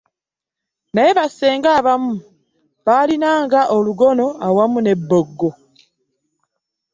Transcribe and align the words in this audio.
Naye 0.93 1.11
bassenga 1.19 1.69
abamu 1.79 2.13
baalinanga 2.85 3.61
olugono 3.75 4.25
awamu 4.47 4.79
n'ebbogo. 4.81 5.49